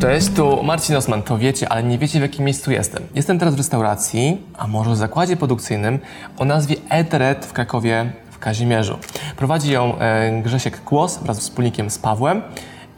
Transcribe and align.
Cześć, 0.00 0.30
tu 0.30 0.62
Marcin 0.62 0.96
Osman, 0.96 1.22
to 1.22 1.38
wiecie, 1.38 1.68
ale 1.68 1.82
nie 1.82 1.98
wiecie 1.98 2.18
w 2.18 2.22
jakim 2.22 2.44
miejscu 2.44 2.72
jestem. 2.72 3.02
Jestem 3.14 3.38
teraz 3.38 3.54
w 3.54 3.58
restauracji, 3.58 4.42
a 4.58 4.66
może 4.66 4.90
w 4.90 4.96
zakładzie 4.96 5.36
produkcyjnym 5.36 5.98
o 6.38 6.44
nazwie 6.44 6.76
Eteret 6.88 7.46
w 7.46 7.52
Krakowie 7.52 8.12
w 8.30 8.38
Kazimierzu. 8.38 8.98
Prowadzi 9.36 9.72
ją 9.72 9.98
e, 9.98 10.42
Grzesiek 10.42 10.84
Kłos 10.84 11.18
wraz 11.18 11.36
z 11.36 11.40
wspólnikiem 11.40 11.90
z 11.90 11.98
Pawłem. 11.98 12.42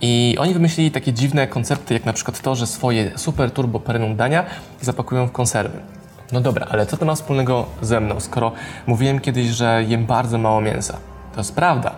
I 0.01 0.37
oni 0.39 0.55
wymyślili 0.55 0.91
takie 0.91 1.13
dziwne 1.13 1.47
koncepty, 1.47 1.95
jak 1.95 2.07
na 2.07 2.13
przykład 2.13 2.41
to, 2.41 2.55
że 2.55 2.67
swoje 2.67 3.11
super 3.17 3.51
turbo 3.51 3.81
premium 3.81 4.17
dania 4.17 4.45
zapakują 4.81 5.27
w 5.27 5.33
konserwy. 5.33 5.81
No 6.33 6.41
dobra, 6.41 6.67
ale 6.71 6.87
co 6.87 6.97
to 6.97 7.07
ma 7.07 7.15
wspólnego 7.15 7.67
ze 7.81 8.01
mną, 8.01 8.21
skoro 8.21 8.53
mówiłem 8.87 9.21
kiedyś, 9.21 9.47
że 9.47 9.85
jem 9.89 10.07
bardzo 10.07 10.39
mało 10.39 10.61
mięsa? 10.61 10.97
To 11.35 11.41
jest 11.41 11.55
prawda. 11.55 11.97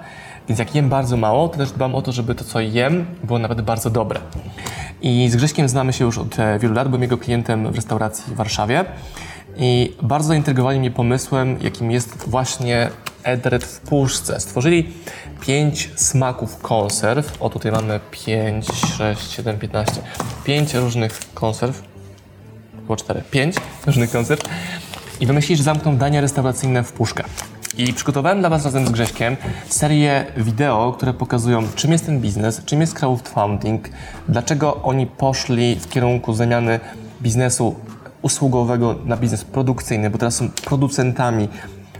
Więc 0.48 0.58
jak 0.58 0.74
jem 0.74 0.88
bardzo 0.88 1.16
mało, 1.16 1.48
to 1.48 1.58
też 1.58 1.72
dbam 1.72 1.94
o 1.94 2.02
to, 2.02 2.12
żeby 2.12 2.34
to, 2.34 2.44
co 2.44 2.60
jem, 2.60 3.06
było 3.24 3.38
nawet 3.38 3.60
bardzo 3.60 3.90
dobre. 3.90 4.20
I 5.04 5.30
z 5.30 5.36
Grześkiem 5.36 5.68
znamy 5.68 5.92
się 5.92 6.04
już 6.04 6.18
od 6.18 6.38
e, 6.38 6.58
wielu 6.58 6.74
lat, 6.74 6.88
byłem 6.88 7.02
jego 7.02 7.18
klientem 7.18 7.72
w 7.72 7.76
restauracji 7.76 8.24
w 8.32 8.36
Warszawie. 8.36 8.84
I 9.56 9.96
bardzo 10.02 10.28
zaintrygowali 10.28 10.80
mnie 10.80 10.90
pomysłem, 10.90 11.58
jakim 11.60 11.90
jest 11.90 12.28
właśnie 12.28 12.90
Edred 13.22 13.64
w 13.64 13.80
puszce. 13.80 14.40
Stworzyli 14.40 14.92
pięć 15.40 15.90
smaków 15.96 16.58
konserw. 16.58 17.42
O, 17.42 17.50
tutaj 17.50 17.72
mamy 17.72 18.00
5, 18.10 18.66
6, 18.98 19.30
7, 19.30 19.58
15. 19.58 20.02
Pięć 20.44 20.74
różnych 20.74 21.18
konserw. 21.34 21.82
Było 22.84 22.96
cztery. 22.96 23.22
Pięć 23.30 23.56
różnych 23.86 24.10
konserw. 24.10 24.40
I 25.20 25.26
wymyślili, 25.26 25.56
że 25.56 25.62
zamkną 25.62 25.96
dania 25.96 26.20
restauracyjne 26.20 26.84
w 26.84 26.92
puszkę. 26.92 27.24
I 27.78 27.92
przygotowałem 27.92 28.40
dla 28.40 28.50
Was 28.50 28.64
razem 28.64 28.86
z 28.86 28.90
Grześkiem 28.90 29.36
serię 29.68 30.24
wideo, 30.36 30.92
które 30.92 31.14
pokazują, 31.14 31.62
czym 31.74 31.92
jest 31.92 32.06
ten 32.06 32.20
biznes, 32.20 32.64
czym 32.64 32.80
jest 32.80 32.94
crowdfunding, 32.94 33.88
dlaczego 34.28 34.82
oni 34.82 35.06
poszli 35.06 35.76
w 35.76 35.88
kierunku 35.88 36.34
zamiany 36.34 36.80
biznesu 37.22 37.74
usługowego 38.22 38.94
na 39.04 39.16
biznes 39.16 39.44
produkcyjny, 39.44 40.10
bo 40.10 40.18
teraz 40.18 40.36
są 40.36 40.48
producentami, 40.48 41.48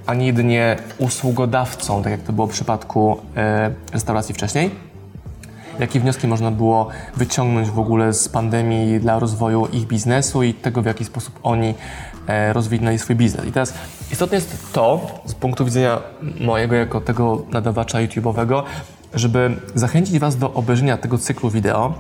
a 0.07 0.15
nie 0.15 0.27
jedynie 0.27 0.77
usługodawcą, 0.99 2.03
tak 2.03 2.13
jak 2.13 2.23
to 2.23 2.33
było 2.33 2.47
w 2.47 2.51
przypadku 2.51 3.17
e, 3.37 3.71
restauracji 3.93 4.35
wcześniej. 4.35 4.94
Jakie 5.79 6.01
wnioski 6.01 6.27
można 6.27 6.51
było 6.51 6.89
wyciągnąć 7.17 7.71
w 7.71 7.79
ogóle 7.79 8.13
z 8.13 8.29
pandemii 8.29 9.01
dla 9.01 9.19
rozwoju 9.19 9.67
ich 9.67 9.87
biznesu 9.87 10.43
i 10.43 10.55
tego, 10.55 10.83
w 10.83 10.87
jaki 10.87 11.05
sposób 11.05 11.39
oni 11.43 11.75
e, 12.27 12.53
rozwinęli 12.53 12.99
swój 12.99 13.17
biznes. 13.17 13.47
I 13.47 13.53
teraz 13.53 13.75
istotne 14.13 14.37
jest 14.37 14.73
to, 14.73 15.07
z 15.27 15.35
punktu 15.35 15.65
widzenia 15.65 16.01
mojego, 16.41 16.75
jako 16.75 17.01
tego 17.01 17.43
nadawacza 17.51 17.99
YouTube'owego, 17.99 18.63
żeby 19.15 19.57
zachęcić 19.75 20.19
Was 20.19 20.37
do 20.37 20.55
obejrzenia 20.55 20.97
tego 20.97 21.19
cyklu 21.19 21.51
wideo 21.51 21.95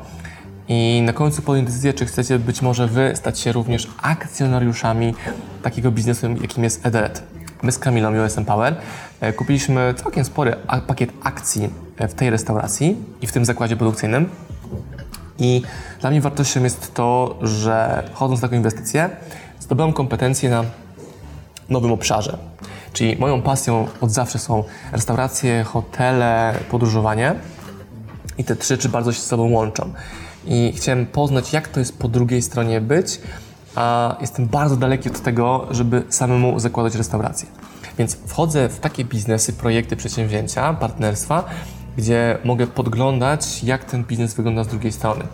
i 0.69 1.02
na 1.06 1.12
końcu 1.12 1.42
podjąć 1.42 1.69
decyzję, 1.69 1.95
czy 1.95 2.06
chcecie 2.06 2.39
być 2.39 2.62
może 2.62 2.86
Wy 2.86 3.12
stać 3.14 3.39
się 3.39 3.52
również 3.52 3.89
akcjonariuszami 4.02 5.14
takiego 5.62 5.91
biznesu, 5.91 6.27
jakim 6.42 6.64
jest 6.64 6.86
Edelet. 6.86 7.22
My 7.64 7.72
z 7.72 7.78
Kamilą 7.78 8.24
USM 8.24 8.44
Power 8.44 8.76
e, 9.20 9.32
kupiliśmy 9.32 9.94
całkiem 9.96 10.24
spory 10.24 10.56
pakiet 10.86 11.10
akcji 11.22 11.70
e, 11.98 12.08
w 12.08 12.14
tej 12.14 12.30
restauracji 12.30 12.96
i 13.22 13.26
w 13.26 13.32
tym 13.32 13.44
zakładzie 13.44 13.76
produkcyjnym. 13.76 14.28
I 15.39 15.62
dla 16.00 16.11
mnie 16.11 16.20
wartością 16.20 16.64
jest 16.64 16.94
to, 16.94 17.39
że 17.42 18.02
wchodząc 18.12 18.40
w 18.40 18.42
taką 18.42 18.56
inwestycję, 18.56 19.11
zdobyłem 19.61 19.92
kompetencje 19.92 20.50
na 20.50 20.64
nowym 21.68 21.92
obszarze. 21.92 22.39
Czyli 22.92 23.16
moją 23.16 23.42
pasją 23.42 23.89
od 24.00 24.10
zawsze 24.10 24.39
są 24.39 24.64
restauracje, 24.92 25.64
hotele, 25.64 26.55
podróżowanie. 26.70 27.34
I 28.39 28.44
te 28.44 28.56
trzy 28.56 28.74
rzeczy 28.74 28.89
bardzo 28.89 29.12
się 29.12 29.20
ze 29.20 29.27
sobą 29.27 29.50
łączą. 29.50 29.92
I 30.46 30.72
chciałem 30.77 31.06
poznać, 31.06 31.52
jak 31.52 31.68
to 31.68 31.80
jest 31.80 31.98
po 31.98 32.08
drugiej 32.08 32.42
stronie 32.42 32.80
być, 32.80 33.20
a 33.74 34.17
jestem 34.20 34.46
bardzo 34.46 34.77
daleki 34.77 35.11
od 35.11 35.20
tego, 35.20 35.67
żeby 35.70 36.02
samemu 36.08 36.61
zakładać 36.61 36.95
restaurację. 36.95 37.48
Więc 37.98 38.14
wchodzę 38.27 38.68
w 38.68 38.80
takie 38.80 39.05
biznesy, 39.05 39.52
projekty, 39.52 39.96
przedsięwzięcia, 39.96 40.74
partnerstwa, 40.74 41.45
gdzie 41.96 42.39
mogę 42.45 42.67
podglądać, 42.67 43.64
jak 43.64 43.84
ten 43.84 44.05
biznes 44.05 44.34
wygląda 44.34 44.64
z 44.64 44.68
drugiej 44.68 44.92
strony. 44.92 45.24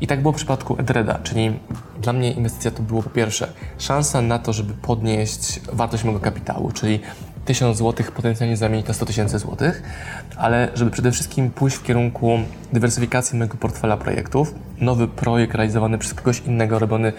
I 0.00 0.06
tak 0.06 0.22
było 0.22 0.32
w 0.32 0.36
przypadku 0.36 0.76
Edreda, 0.78 1.18
czyli 1.22 1.58
dla 2.02 2.12
mnie 2.12 2.32
inwestycja 2.32 2.70
to 2.70 2.82
było 2.82 3.02
po 3.02 3.10
pierwsze 3.10 3.52
szansa 3.78 4.22
na 4.22 4.38
to, 4.38 4.52
żeby 4.52 4.74
podnieść 4.74 5.60
wartość 5.72 6.04
mojego 6.04 6.24
kapitału, 6.24 6.72
czyli 6.72 7.00
1000 7.44 7.78
zł 7.78 8.06
potencjalnie 8.16 8.56
zamienić 8.56 8.88
na 8.88 8.94
100 8.94 9.06
tysięcy 9.06 9.38
złotych, 9.38 9.82
ale 10.36 10.68
żeby 10.74 10.90
przede 10.90 11.12
wszystkim 11.12 11.50
pójść 11.50 11.76
w 11.76 11.82
kierunku 11.82 12.38
dywersyfikacji 12.72 13.38
mojego 13.38 13.56
portfela 13.56 13.96
projektów, 13.96 14.54
nowy 14.80 15.08
projekt 15.08 15.54
realizowany 15.54 15.98
przez 15.98 16.14
kogoś 16.14 16.40
innego, 16.40 16.78
robiony 16.78 17.12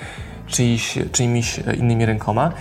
czyjś, 0.48 1.00
czyimiś 1.12 1.60
innymi 1.78 2.06
rękoma, 2.06 2.52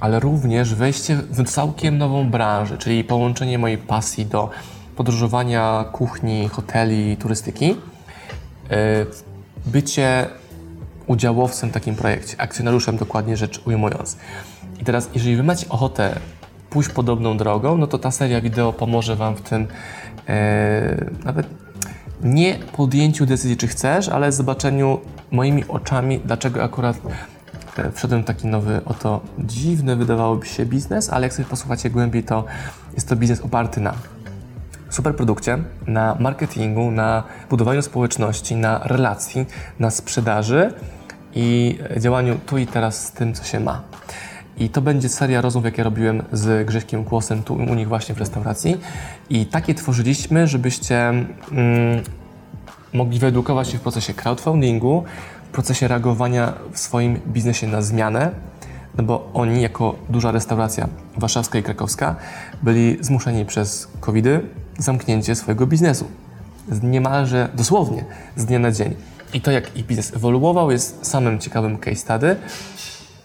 ale 0.00 0.20
również 0.20 0.74
wejście 0.74 1.16
w 1.16 1.44
całkiem 1.44 1.98
nową 1.98 2.30
branżę, 2.30 2.78
czyli 2.78 3.04
połączenie 3.04 3.58
mojej 3.58 3.78
pasji 3.78 4.26
do 4.26 4.50
podróżowania, 4.96 5.84
kuchni, 5.92 6.48
hoteli, 6.48 7.16
turystyki, 7.16 7.68
yy, 7.68 7.76
bycie 9.66 10.26
udziałowcem 11.06 11.70
w 11.70 11.72
takim 11.72 11.94
projekcie, 11.94 12.40
akcjonariuszem 12.40 12.96
dokładnie 12.96 13.36
rzecz 13.36 13.60
ujmując. 13.66 14.16
I 14.80 14.84
teraz, 14.84 15.10
jeżeli 15.14 15.36
Wy 15.36 15.42
macie 15.42 15.68
ochotę 15.68 16.18
pójść 16.70 16.88
podobną 16.88 17.36
drogą, 17.36 17.78
no 17.78 17.86
to 17.86 17.98
ta 17.98 18.10
seria 18.10 18.40
wideo 18.40 18.72
pomoże 18.72 19.16
Wam 19.16 19.36
w 19.36 19.40
tym 19.40 19.66
e, 20.28 21.10
nawet 21.24 21.46
nie 22.26 22.58
podjęciu 22.72 23.26
decyzji, 23.26 23.56
czy 23.56 23.66
chcesz, 23.66 24.08
ale 24.08 24.32
zobaczeniu 24.32 25.00
moimi 25.30 25.64
oczami, 25.68 26.20
dlaczego 26.24 26.62
akurat 26.62 26.96
e, 27.78 27.92
wszedłem 27.92 28.22
w 28.22 28.26
taki 28.26 28.46
nowy, 28.46 28.80
oto 28.84 29.20
dziwny, 29.38 29.96
wydawałoby 29.96 30.46
się 30.46 30.66
biznes, 30.66 31.10
ale 31.10 31.26
jak 31.26 31.34
sobie 31.34 31.48
posłuchacie 31.48 31.90
głębiej, 31.90 32.24
to 32.24 32.44
jest 32.94 33.08
to 33.08 33.16
biznes 33.16 33.40
oparty 33.40 33.80
na 33.80 33.94
super 34.90 35.16
produkcie, 35.16 35.58
na 35.86 36.16
marketingu, 36.20 36.90
na 36.90 37.22
budowaniu 37.50 37.82
społeczności, 37.82 38.56
na 38.56 38.78
relacji, 38.78 39.46
na 39.78 39.90
sprzedaży 39.90 40.72
i 41.34 41.78
działaniu 41.96 42.38
tu 42.46 42.58
i 42.58 42.66
teraz 42.66 43.06
z 43.06 43.10
tym, 43.10 43.34
co 43.34 43.44
się 43.44 43.60
ma. 43.60 43.82
I 44.58 44.68
to 44.68 44.80
będzie 44.80 45.08
seria 45.08 45.40
rozmów, 45.40 45.64
jakie 45.64 45.82
robiłem 45.82 46.22
z 46.32 46.66
Grześkiem 46.66 47.04
Kłosem 47.04 47.42
tu 47.42 47.54
u 47.54 47.74
nich 47.74 47.88
właśnie 47.88 48.14
w 48.14 48.18
restauracji. 48.18 48.80
I 49.30 49.46
takie 49.46 49.74
tworzyliśmy, 49.74 50.46
żebyście 50.46 51.08
mm, 51.08 51.26
mogli 52.92 53.18
wyedukować 53.18 53.68
się 53.68 53.78
w 53.78 53.80
procesie 53.80 54.14
crowdfundingu, 54.14 55.04
w 55.48 55.52
procesie 55.52 55.88
reagowania 55.88 56.52
w 56.72 56.78
swoim 56.78 57.20
biznesie 57.26 57.66
na 57.66 57.82
zmianę, 57.82 58.30
no 58.96 59.04
bo 59.04 59.30
oni, 59.34 59.62
jako 59.62 59.94
duża 60.08 60.30
restauracja 60.30 60.88
warszawska 61.16 61.58
i 61.58 61.62
krakowska, 61.62 62.16
byli 62.62 62.98
zmuszeni 63.00 63.44
przez 63.44 63.88
covidy 64.00 64.40
zamknięcie 64.78 65.34
swojego 65.34 65.66
biznesu. 65.66 66.06
Niemalże, 66.82 67.48
dosłownie, 67.54 68.04
z 68.36 68.44
dnia 68.44 68.58
na 68.58 68.72
dzień. 68.72 68.94
I 69.34 69.40
to, 69.40 69.50
jak 69.50 69.76
ich 69.76 69.86
biznes 69.86 70.16
ewoluował, 70.16 70.70
jest 70.70 71.06
samym 71.06 71.38
ciekawym 71.38 71.78
case 71.78 71.96
study, 71.96 72.36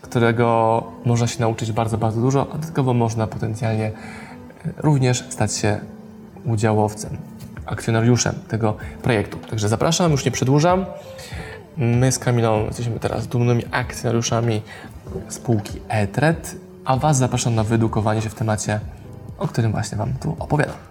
którego 0.01 0.83
można 1.05 1.27
się 1.27 1.39
nauczyć 1.39 1.71
bardzo, 1.71 1.97
bardzo 1.97 2.21
dużo, 2.21 2.41
a 2.41 2.57
dodatkowo 2.57 2.93
można 2.93 3.27
potencjalnie 3.27 3.85
e, 3.85 3.91
również 4.77 5.25
stać 5.29 5.55
się 5.55 5.79
udziałowcem, 6.45 7.17
akcjonariuszem 7.65 8.35
tego 8.47 8.75
projektu. 9.03 9.37
Także 9.37 9.69
zapraszam, 9.69 10.11
już 10.11 10.25
nie 10.25 10.31
przedłużam. 10.31 10.85
My 11.77 12.11
z 12.11 12.19
Kamilą 12.19 12.65
jesteśmy 12.65 12.99
teraz 12.99 13.27
dumnymi 13.27 13.63
akcjonariuszami 13.71 14.61
spółki 15.29 15.79
ETRED, 15.89 16.55
a 16.85 16.97
Was 16.97 17.17
zapraszam 17.17 17.55
na 17.55 17.63
wyedukowanie 17.63 18.21
się 18.21 18.29
w 18.29 18.35
temacie, 18.35 18.79
o 19.37 19.47
którym 19.47 19.71
właśnie 19.71 19.97
Wam 19.97 20.13
tu 20.13 20.35
opowiadam. 20.39 20.90